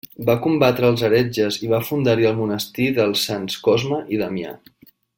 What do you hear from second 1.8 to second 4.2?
fundar-hi el monestir dels Sants Cosme